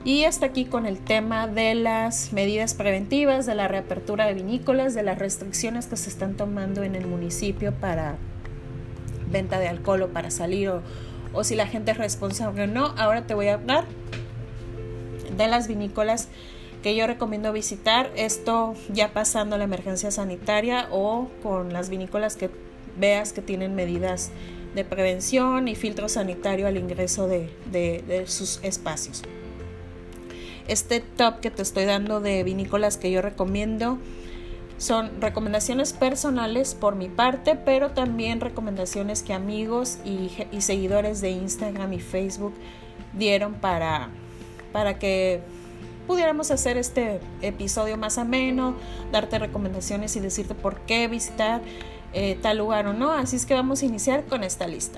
y 0.03 0.23
hasta 0.23 0.47
aquí 0.47 0.65
con 0.65 0.85
el 0.85 0.99
tema 0.99 1.47
de 1.47 1.75
las 1.75 2.33
medidas 2.33 2.73
preventivas, 2.73 3.45
de 3.45 3.55
la 3.55 3.67
reapertura 3.67 4.25
de 4.25 4.33
vinícolas, 4.33 4.93
de 4.93 5.03
las 5.03 5.19
restricciones 5.19 5.85
que 5.85 5.97
se 5.97 6.09
están 6.09 6.35
tomando 6.35 6.83
en 6.83 6.95
el 6.95 7.05
municipio 7.05 7.73
para 7.73 8.15
venta 9.29 9.59
de 9.59 9.69
alcohol 9.69 10.01
o 10.03 10.07
para 10.09 10.31
salir 10.31 10.69
o, 10.69 10.81
o 11.33 11.43
si 11.43 11.55
la 11.55 11.67
gente 11.67 11.91
es 11.91 11.97
responsable 11.97 12.63
o 12.63 12.67
no. 12.67 12.93
Ahora 12.97 13.25
te 13.25 13.33
voy 13.33 13.47
a 13.47 13.55
hablar 13.55 13.85
de 15.35 15.47
las 15.47 15.67
vinícolas 15.67 16.29
que 16.83 16.95
yo 16.95 17.07
recomiendo 17.07 17.53
visitar. 17.53 18.11
Esto 18.15 18.75
ya 18.91 19.13
pasando 19.13 19.57
la 19.57 19.63
emergencia 19.63 20.11
sanitaria 20.11 20.87
o 20.91 21.29
con 21.43 21.73
las 21.73 21.89
vinícolas 21.89 22.35
que 22.35 22.49
veas 22.97 23.33
que 23.33 23.41
tienen 23.41 23.75
medidas 23.75 24.31
de 24.75 24.85
prevención 24.85 25.67
y 25.67 25.75
filtro 25.75 26.09
sanitario 26.09 26.67
al 26.67 26.77
ingreso 26.77 27.27
de, 27.27 27.49
de, 27.71 28.23
sus 28.27 28.59
espacios. 28.63 29.23
Este 30.67 31.01
top 31.01 31.39
que 31.39 31.51
te 31.51 31.61
estoy 31.61 31.85
dando 31.85 32.21
de 32.21 32.43
vinícolas 32.43 32.97
que 32.97 33.11
yo 33.11 33.21
recomiendo 33.21 33.97
son 34.81 35.21
recomendaciones 35.21 35.93
personales 35.93 36.73
por 36.73 36.95
mi 36.95 37.07
parte, 37.07 37.55
pero 37.55 37.91
también 37.91 38.41
recomendaciones 38.41 39.21
que 39.21 39.31
amigos 39.31 39.99
y, 40.03 40.31
seguidores 40.59 41.21
de 41.21 41.29
Instagram 41.29 41.93
y 41.93 41.99
Facebook 41.99 42.55
dieron 43.13 43.53
para, 43.53 44.09
para 44.73 44.97
que 44.97 45.43
pudiéramos 46.07 46.49
hacer 46.49 46.77
este 46.77 47.19
episodio 47.43 47.95
más 47.95 48.17
ameno, 48.17 48.73
darte 49.11 49.37
recomendaciones 49.37 50.15
y 50.15 50.19
decirte 50.19 50.55
por 50.55 50.79
qué 50.81 51.07
visitar 51.07 51.61
eh, 52.13 52.39
tal 52.41 52.57
lugar 52.57 52.87
o 52.87 52.93
no. 52.93 53.11
Así 53.11 53.35
es 53.35 53.45
que 53.45 53.53
vamos 53.53 53.83
a 53.83 53.85
iniciar 53.85 54.25
con 54.25 54.43
esta 54.43 54.65
lista. 54.65 54.97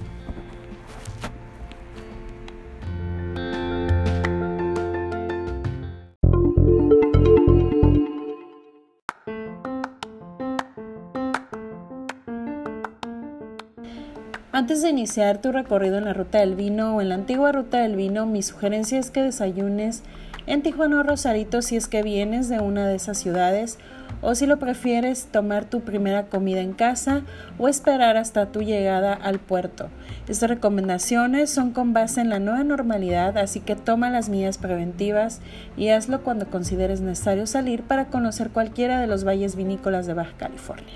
Antes 14.56 14.84
de 14.84 14.90
iniciar 14.92 15.40
tu 15.40 15.52
recorrido 15.52 15.98
en 15.98 16.06
la 16.06 16.14
ruta 16.14 16.38
del 16.38 16.54
vino 16.54 16.96
o 16.96 17.02
en 17.02 17.10
la 17.10 17.16
antigua 17.16 17.52
ruta 17.52 17.80
del 17.80 17.96
vino, 17.96 18.28
mi 18.28 18.44
sugerencia 18.44 19.00
es 19.00 19.10
que 19.10 19.24
desayunes 19.24 20.04
en 20.46 20.62
Tijuana 20.62 21.00
o 21.00 21.02
Rosarito 21.02 21.64
si 21.64 21.76
es 21.76 21.88
que 21.88 22.04
vienes 22.04 22.50
de 22.50 22.60
una 22.60 22.88
de 22.88 22.94
esas 22.94 23.18
ciudades 23.18 23.80
o 24.22 24.36
si 24.36 24.46
lo 24.46 24.60
prefieres 24.60 25.26
tomar 25.32 25.66
tu 25.66 25.82
primera 25.82 26.28
comida 26.28 26.62
en 26.62 26.74
casa 26.74 27.24
o 27.58 27.68
esperar 27.68 28.16
hasta 28.16 28.52
tu 28.52 28.62
llegada 28.62 29.16
al 29.16 29.40
puerto. 29.40 29.90
Estas 30.28 30.52
recomendaciones 30.52 31.50
son 31.50 31.72
con 31.72 31.94
base 31.94 32.22
en 32.22 32.30
la 32.30 32.38
nueva 32.38 32.64
normalidad, 32.64 33.40
así 33.40 33.60
que 33.60 33.76
toma 33.76 34.12
las 34.12 34.30
medidas 34.30 34.60
preventivas 34.60 35.42
y 35.78 35.90
hazlo 35.90 36.22
cuando 36.22 36.46
consideres 36.46 37.02
necesario 37.02 37.48
salir 37.48 37.82
para 37.82 38.06
conocer 38.06 38.52
cualquiera 38.52 39.00
de 39.00 39.08
los 39.08 39.26
valles 39.26 39.56
vinícolas 39.56 40.06
de 40.06 40.14
Baja 40.14 40.38
California. 40.38 40.94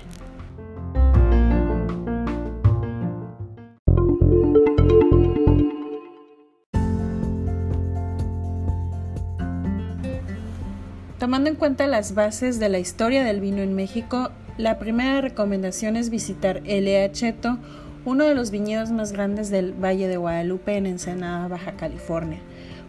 Tomando 11.18 11.50
en 11.50 11.56
cuenta 11.56 11.88
las 11.88 12.14
bases 12.14 12.60
de 12.60 12.68
la 12.68 12.78
historia 12.78 13.24
del 13.24 13.40
vino 13.40 13.60
en 13.60 13.74
México, 13.74 14.30
la 14.56 14.78
primera 14.78 15.20
recomendación 15.20 15.96
es 15.96 16.10
visitar 16.10 16.62
El 16.64 16.86
Eacheto, 16.86 17.58
uno 18.04 18.24
de 18.24 18.36
los 18.36 18.52
viñedos 18.52 18.92
más 18.92 19.10
grandes 19.10 19.50
del 19.50 19.72
Valle 19.72 20.06
de 20.06 20.16
Guadalupe 20.16 20.76
en 20.76 20.86
Ensenada, 20.86 21.48
Baja 21.48 21.72
California. 21.72 22.38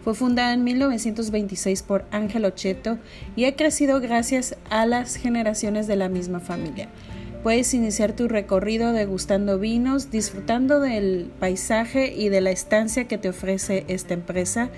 Fue 0.04 0.14
fundada 0.14 0.54
en 0.54 0.62
1926 0.62 1.82
por 1.82 2.04
Ángel 2.12 2.44
Ocheto 2.44 2.98
y 3.34 3.46
ha 3.46 3.56
crecido 3.56 4.00
gracias 4.00 4.56
a 4.70 4.86
las 4.86 5.16
generaciones 5.16 5.88
de 5.88 5.96
la 5.96 6.08
misma 6.08 6.38
familia. 6.38 6.88
Puedes 7.42 7.74
iniciar 7.74 8.12
tu 8.12 8.28
recorrido 8.28 8.92
degustando 8.92 9.58
vinos, 9.58 10.12
disfrutando 10.12 10.78
del 10.78 11.32
paisaje 11.40 12.14
y 12.14 12.28
de 12.28 12.42
la 12.42 12.52
estancia 12.52 13.08
que 13.08 13.18
te 13.18 13.30
ofrece 13.30 13.84
esta 13.88 14.14
empresa 14.14 14.70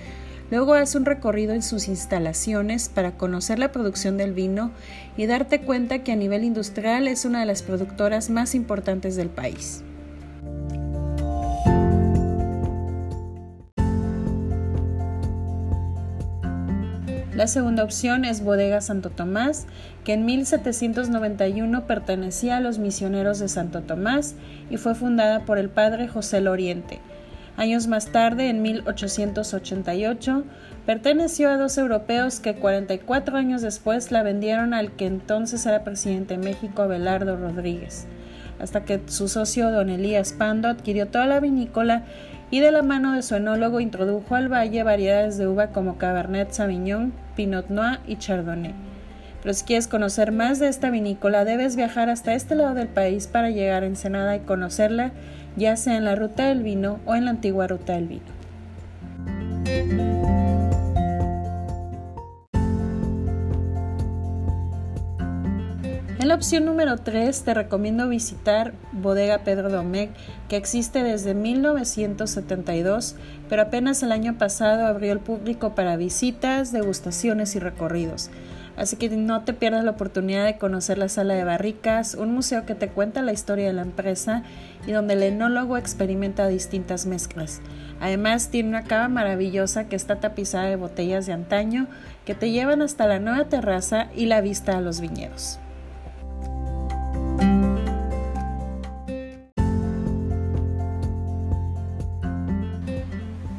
Luego 0.52 0.74
haz 0.74 0.94
un 0.96 1.06
recorrido 1.06 1.54
en 1.54 1.62
sus 1.62 1.88
instalaciones 1.88 2.90
para 2.90 3.12
conocer 3.12 3.58
la 3.58 3.72
producción 3.72 4.18
del 4.18 4.34
vino 4.34 4.70
y 5.16 5.24
darte 5.24 5.62
cuenta 5.62 6.00
que 6.00 6.12
a 6.12 6.16
nivel 6.16 6.44
industrial 6.44 7.08
es 7.08 7.24
una 7.24 7.40
de 7.40 7.46
las 7.46 7.62
productoras 7.62 8.28
más 8.28 8.54
importantes 8.54 9.16
del 9.16 9.30
país. 9.30 9.82
La 17.34 17.46
segunda 17.46 17.82
opción 17.82 18.26
es 18.26 18.44
Bodega 18.44 18.82
Santo 18.82 19.08
Tomás, 19.08 19.66
que 20.04 20.12
en 20.12 20.26
1791 20.26 21.86
pertenecía 21.86 22.58
a 22.58 22.60
los 22.60 22.78
misioneros 22.78 23.38
de 23.38 23.48
Santo 23.48 23.80
Tomás 23.80 24.34
y 24.68 24.76
fue 24.76 24.94
fundada 24.94 25.46
por 25.46 25.56
el 25.56 25.70
padre 25.70 26.08
José 26.08 26.42
Loriente. 26.42 27.00
Años 27.56 27.86
más 27.86 28.06
tarde, 28.06 28.48
en 28.48 28.62
1888, 28.62 30.44
perteneció 30.86 31.50
a 31.50 31.58
dos 31.58 31.76
europeos 31.76 32.40
que 32.40 32.54
44 32.54 33.36
años 33.36 33.60
después 33.60 34.10
la 34.10 34.22
vendieron 34.22 34.72
al 34.72 34.92
que 34.92 35.06
entonces 35.06 35.64
era 35.66 35.84
presidente 35.84 36.36
de 36.36 36.42
México, 36.42 36.82
Abelardo 36.82 37.36
Rodríguez, 37.36 38.06
hasta 38.58 38.84
que 38.84 39.02
su 39.06 39.28
socio 39.28 39.70
don 39.70 39.90
Elías 39.90 40.32
Pando 40.32 40.68
adquirió 40.68 41.08
toda 41.08 41.26
la 41.26 41.40
vinícola 41.40 42.04
y 42.50 42.60
de 42.60 42.72
la 42.72 42.82
mano 42.82 43.12
de 43.12 43.22
su 43.22 43.34
enólogo 43.34 43.80
introdujo 43.80 44.34
al 44.34 44.52
valle 44.52 44.82
variedades 44.82 45.36
de 45.36 45.46
uva 45.46 45.68
como 45.68 45.98
Cabernet 45.98 46.52
Sauvignon, 46.52 47.12
Pinot 47.36 47.68
Noir 47.68 48.00
y 48.06 48.16
Chardonnay. 48.16 48.74
Pero 49.42 49.54
si 49.54 49.64
quieres 49.64 49.88
conocer 49.88 50.32
más 50.32 50.58
de 50.58 50.68
esta 50.68 50.90
vinícola, 50.90 51.44
debes 51.44 51.76
viajar 51.76 52.08
hasta 52.08 52.34
este 52.34 52.54
lado 52.54 52.74
del 52.74 52.88
país 52.88 53.26
para 53.26 53.50
llegar 53.50 53.82
a 53.82 53.86
Ensenada 53.86 54.36
y 54.36 54.40
conocerla 54.40 55.12
ya 55.56 55.76
sea 55.76 55.96
en 55.96 56.04
la 56.04 56.14
ruta 56.14 56.46
del 56.46 56.62
vino 56.62 57.00
o 57.06 57.14
en 57.14 57.24
la 57.24 57.30
antigua 57.32 57.66
ruta 57.66 57.94
del 57.94 58.08
vino. 58.08 58.42
En 66.22 66.28
la 66.28 66.36
opción 66.36 66.64
número 66.64 66.98
3 66.98 67.42
te 67.42 67.52
recomiendo 67.52 68.08
visitar 68.08 68.74
Bodega 68.92 69.38
Pedro 69.38 69.70
Domecq, 69.70 70.12
que 70.48 70.54
existe 70.56 71.02
desde 71.02 71.34
1972, 71.34 73.16
pero 73.48 73.62
apenas 73.62 74.04
el 74.04 74.12
año 74.12 74.38
pasado 74.38 74.86
abrió 74.86 75.12
el 75.12 75.18
público 75.18 75.74
para 75.74 75.96
visitas, 75.96 76.70
degustaciones 76.70 77.56
y 77.56 77.58
recorridos. 77.58 78.30
Así 78.76 78.96
que 78.96 79.08
no 79.10 79.44
te 79.44 79.52
pierdas 79.52 79.84
la 79.84 79.92
oportunidad 79.92 80.44
de 80.46 80.58
conocer 80.58 80.98
la 80.98 81.08
sala 81.08 81.34
de 81.34 81.44
barricas, 81.44 82.14
un 82.14 82.32
museo 82.32 82.64
que 82.64 82.74
te 82.74 82.88
cuenta 82.88 83.22
la 83.22 83.32
historia 83.32 83.66
de 83.66 83.72
la 83.72 83.82
empresa 83.82 84.42
y 84.86 84.92
donde 84.92 85.14
el 85.14 85.22
enólogo 85.22 85.76
experimenta 85.76 86.48
distintas 86.48 87.06
mezclas. 87.06 87.60
Además 88.00 88.48
tiene 88.48 88.70
una 88.70 88.84
cava 88.84 89.08
maravillosa 89.08 89.88
que 89.88 89.96
está 89.96 90.20
tapizada 90.20 90.68
de 90.68 90.76
botellas 90.76 91.26
de 91.26 91.34
antaño 91.34 91.86
que 92.24 92.34
te 92.34 92.50
llevan 92.50 92.82
hasta 92.82 93.06
la 93.06 93.18
nueva 93.18 93.48
terraza 93.48 94.08
y 94.16 94.26
la 94.26 94.40
vista 94.40 94.78
a 94.78 94.80
los 94.80 95.00
viñedos. 95.00 95.58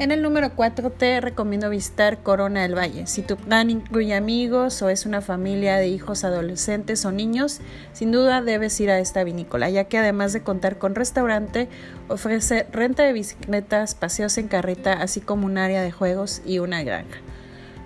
En 0.04 0.12
el 0.12 0.22
número 0.22 0.54
4 0.54 0.90
te 0.90 1.22
recomiendo 1.22 1.70
visitar 1.70 2.24
Corona 2.24 2.64
del 2.64 2.78
Valle. 2.78 3.08
Si 3.08 3.22
tu 3.22 3.38
plan 3.38 3.70
incluye 3.70 4.14
amigos 4.14 4.82
o 4.82 4.90
es 4.90 5.06
una 5.06 5.22
familia 5.22 5.78
de 5.78 5.88
hijos 5.88 6.26
adolescentes 6.26 7.06
o 7.06 7.14
niños, 7.14 7.62
sin 7.94 8.12
duda 8.12 8.42
debes 8.42 8.78
ir 8.82 8.92
a 8.92 9.00
esta 9.00 9.24
vinícola, 9.24 9.70
ya 9.70 9.86
que 9.86 9.98
además 9.98 10.34
de 10.34 10.44
contar 10.44 10.78
con 10.78 10.94
restaurante, 10.94 11.70
ofrece 12.10 12.68
renta 12.74 13.04
de 13.04 13.14
bicicletas, 13.14 13.96
paseos 13.96 14.38
en 14.38 14.50
carreta, 14.50 14.92
así 14.92 15.22
como 15.22 15.46
un 15.46 15.58
área 15.58 15.82
de 15.82 15.94
juegos 15.94 16.42
y 16.46 16.60
una 16.60 16.84
granja. 16.84 17.20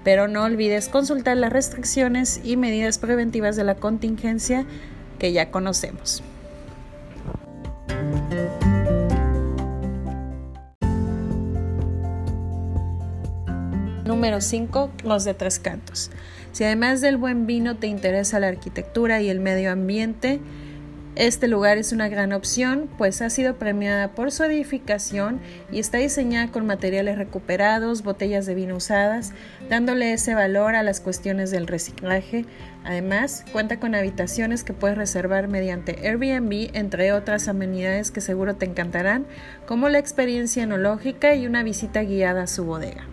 Pero 0.04 0.28
no 0.28 0.44
olvides 0.44 0.90
consultar 0.90 1.38
las 1.38 1.54
restricciones 1.54 2.42
y 2.44 2.58
medidas 2.58 2.98
preventivas 2.98 3.56
de 3.56 3.64
la 3.64 3.76
contingencia 3.76 4.66
que 5.20 5.34
ya 5.34 5.52
conocemos. 5.52 6.24
Número 14.18 14.42
5. 14.42 14.90
Los 15.04 15.26
de 15.26 15.36
Tres 15.36 15.60
Cantos. 15.60 16.10
Si 16.52 16.64
además 16.64 17.02
del 17.02 17.18
buen 17.18 17.46
vino 17.46 17.78
te 17.78 17.86
interesa 17.86 18.40
la 18.40 18.48
arquitectura 18.48 19.22
y 19.22 19.30
el 19.30 19.40
medio 19.40 19.72
ambiente, 19.72 20.40
este 21.16 21.48
lugar 21.48 21.78
es 21.78 21.92
una 21.92 22.10
gran 22.10 22.34
opción, 22.34 22.90
pues 22.98 23.22
ha 23.22 23.30
sido 23.30 23.58
premiada 23.58 24.16
por 24.16 24.32
su 24.32 24.44
edificación 24.44 25.40
y 25.72 25.78
está 25.78 26.00
diseñada 26.00 26.48
con 26.48 26.66
materiales 26.66 27.20
recuperados, 27.20 28.02
botellas 28.02 28.48
de 28.48 28.56
vino 28.56 28.78
usadas, 28.78 29.34
dándole 29.70 30.14
ese 30.14 30.34
valor 30.34 30.74
a 30.74 30.82
las 30.82 31.00
cuestiones 31.00 31.52
del 31.52 31.68
reciclaje. 31.68 32.46
Además, 32.86 33.46
cuenta 33.52 33.80
con 33.80 33.94
habitaciones 33.94 34.64
que 34.64 34.74
puedes 34.74 34.98
reservar 34.98 35.48
mediante 35.48 36.00
Airbnb, 36.08 36.72
entre 36.74 37.14
otras 37.14 37.48
amenidades 37.48 38.10
que 38.10 38.22
seguro 38.22 38.56
te 38.56 38.66
encantarán, 38.66 39.28
como 39.68 39.90
la 39.90 40.00
experiencia 40.00 40.64
enológica 40.64 41.36
y 41.36 41.46
una 41.46 41.62
visita 41.62 42.02
guiada 42.02 42.42
a 42.42 42.48
su 42.48 42.66
bodega. 42.66 43.06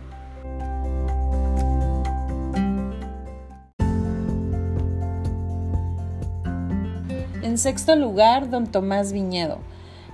En 7.55 7.59
sexto 7.59 7.95
lugar, 7.95 8.51
Don 8.51 8.67
Tomás 8.67 9.13
Viñedo. 9.13 9.59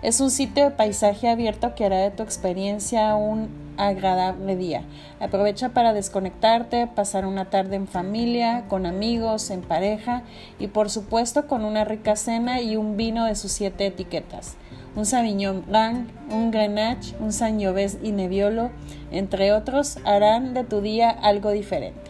Es 0.03 0.21
un 0.21 0.31
sitio 0.31 0.65
de 0.65 0.71
paisaje 0.73 1.27
abierto 1.27 1.75
que 1.75 1.87
hará 1.87 1.97
de 1.97 2.11
tu 2.11 2.23
experiencia 2.23 3.15
un 3.15 3.49
agradable 3.79 4.57
día. 4.57 4.83
Aprovecha 5.21 5.71
para 5.71 5.95
desconectarte, 5.95 6.87
pasar 6.87 7.25
una 7.25 7.49
tarde 7.49 7.77
en 7.77 7.89
familia, 7.89 8.67
con 8.69 8.85
amigos, 8.85 9.49
en 9.49 9.63
pareja 9.63 10.23
y 10.59 10.67
por 10.67 10.91
supuesto 10.91 11.47
con 11.47 11.65
una 11.65 11.87
rica 11.87 12.15
cena 12.15 12.61
y 12.61 12.77
un 12.77 12.99
vino 12.99 13.25
de 13.25 13.35
sus 13.35 13.53
siete 13.53 13.87
etiquetas. 13.87 14.59
Un 14.95 15.07
Sauvignon 15.07 15.65
Blanc, 15.67 16.11
un 16.31 16.51
Grenache, 16.51 17.17
un 17.21 17.33
Sangiovese 17.33 18.01
y 18.03 18.13
Nebbiolo, 18.13 18.71
entre 19.11 19.53
otros, 19.53 19.97
harán 20.05 20.53
de 20.53 20.65
tu 20.65 20.83
día 20.83 21.09
algo 21.09 21.53
diferente. 21.53 22.10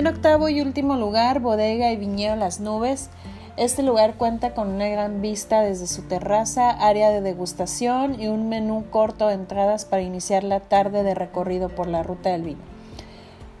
En 0.00 0.06
octavo 0.06 0.48
y 0.48 0.62
último 0.62 0.96
lugar, 0.96 1.40
Bodega 1.40 1.92
y 1.92 1.96
Viñedo 1.98 2.34
Las 2.34 2.58
Nubes. 2.58 3.10
Este 3.58 3.82
lugar 3.82 4.14
cuenta 4.14 4.54
con 4.54 4.68
una 4.68 4.88
gran 4.88 5.20
vista 5.20 5.60
desde 5.60 5.86
su 5.86 6.08
terraza, 6.08 6.70
área 6.70 7.10
de 7.10 7.20
degustación 7.20 8.18
y 8.18 8.28
un 8.28 8.48
menú 8.48 8.86
corto 8.88 9.26
de 9.26 9.34
entradas 9.34 9.84
para 9.84 10.00
iniciar 10.00 10.42
la 10.42 10.60
tarde 10.60 11.02
de 11.02 11.14
recorrido 11.14 11.68
por 11.68 11.86
la 11.86 12.02
ruta 12.02 12.30
del 12.30 12.44
vino. 12.44 12.62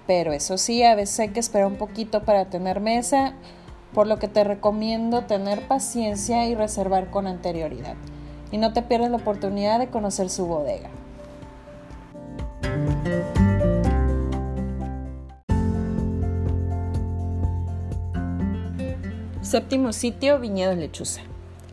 Pero 0.06 0.32
eso 0.32 0.56
sí, 0.56 0.82
a 0.82 0.94
veces 0.94 1.20
hay 1.20 1.28
que 1.28 1.40
esperar 1.40 1.66
un 1.66 1.76
poquito 1.76 2.22
para 2.22 2.46
tener 2.46 2.80
mesa, 2.80 3.34
por 3.92 4.06
lo 4.06 4.18
que 4.18 4.28
te 4.28 4.42
recomiendo 4.42 5.26
tener 5.26 5.68
paciencia 5.68 6.46
y 6.46 6.54
reservar 6.54 7.10
con 7.10 7.26
anterioridad. 7.26 7.96
Y 8.50 8.56
no 8.56 8.72
te 8.72 8.80
pierdas 8.80 9.10
la 9.10 9.18
oportunidad 9.18 9.78
de 9.78 9.88
conocer 9.88 10.30
su 10.30 10.46
bodega. 10.46 10.88
Séptimo 19.50 19.92
sitio, 19.92 20.38
Viñedo 20.38 20.76
Lechuza. 20.76 21.22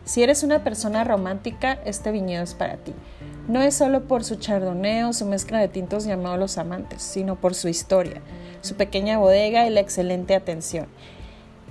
Si 0.04 0.20
eres 0.24 0.42
una 0.42 0.64
persona 0.64 1.04
romántica, 1.04 1.78
este 1.84 2.10
viñedo 2.10 2.42
es 2.42 2.54
para 2.54 2.78
ti. 2.78 2.92
No 3.46 3.62
es 3.62 3.76
solo 3.76 4.08
por 4.08 4.24
su 4.24 4.34
chardonnay 4.34 5.04
o 5.04 5.12
su 5.12 5.24
mezcla 5.26 5.60
de 5.60 5.68
tintos 5.68 6.04
llamado 6.04 6.36
Los 6.38 6.58
Amantes, 6.58 7.00
sino 7.00 7.36
por 7.36 7.54
su 7.54 7.68
historia, 7.68 8.20
su 8.62 8.74
pequeña 8.74 9.18
bodega 9.18 9.64
y 9.64 9.70
la 9.70 9.78
excelente 9.78 10.34
atención. 10.34 10.88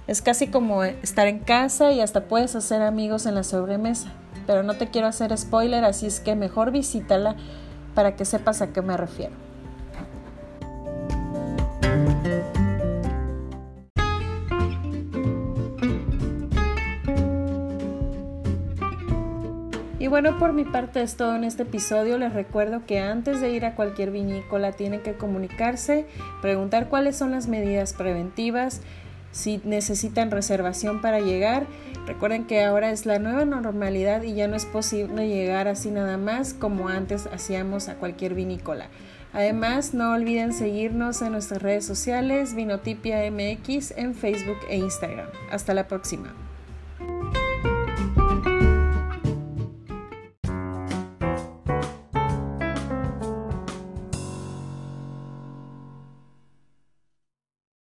Es 0.08 0.22
casi 0.22 0.48
como 0.48 0.86
estar 0.86 1.28
en 1.28 1.40
casa 1.40 1.92
y 1.92 2.00
hasta 2.00 2.30
puedes 2.30 2.56
hacer 2.56 2.84
amigos 2.84 3.26
en 3.26 3.36
la 3.36 3.44
sobremesa. 3.44 4.14
Pero 4.46 4.64
no 4.64 4.78
te 4.78 4.88
quiero 4.88 5.08
hacer 5.08 5.38
spoiler, 5.38 5.84
así 5.84 6.06
es 6.06 6.22
que 6.22 6.36
mejor 6.36 6.72
visítala 6.72 7.36
para 7.96 8.16
que 8.16 8.24
sepas 8.24 8.62
a 8.62 8.72
qué 8.72 8.82
me 8.82 8.96
refiero. 8.96 9.47
Y 20.08 20.10
bueno, 20.10 20.40
por 20.40 20.54
mi 20.54 20.64
parte 20.64 21.02
es 21.02 21.18
todo 21.18 21.36
en 21.36 21.44
este 21.44 21.64
episodio. 21.64 22.18
Les 22.18 22.32
recuerdo 22.32 22.86
que 22.86 23.02
antes 23.02 23.42
de 23.42 23.52
ir 23.52 23.66
a 23.66 23.76
cualquier 23.76 24.12
vinícola 24.12 24.72
tienen 24.72 25.02
que 25.02 25.16
comunicarse, 25.16 26.06
preguntar 26.42 26.88
cuáles 26.88 27.18
son 27.18 27.32
las 27.32 27.50
medidas 27.50 27.92
preventivas, 27.92 28.80
si 29.34 29.60
necesitan 29.66 30.32
reservación 30.32 31.02
para 31.02 31.20
llegar. 31.20 31.68
Recuerden 32.06 32.46
que 32.46 32.64
ahora 32.64 32.92
es 32.92 33.06
la 33.06 33.20
nueva 33.20 33.44
normalidad 33.44 34.24
y 34.24 34.34
ya 34.34 34.48
no 34.48 34.56
es 34.56 34.66
posible 34.66 35.28
llegar 35.28 35.68
así 35.68 35.92
nada 35.92 36.16
más 36.16 36.54
como 36.54 36.88
antes 36.88 37.28
hacíamos 37.28 37.90
a 37.90 37.96
cualquier 37.96 38.34
vinícola. 38.34 38.88
Además, 39.34 39.94
no 39.94 40.14
olviden 40.14 40.54
seguirnos 40.54 41.22
en 41.22 41.34
nuestras 41.34 41.62
redes 41.62 41.86
sociales 41.86 42.56
Vinotipia 42.56 43.30
MX 43.30 43.92
en 43.98 44.16
Facebook 44.16 44.60
e 44.70 44.78
Instagram. 44.78 45.28
Hasta 45.52 45.74
la 45.74 45.90
próxima. 45.90 46.47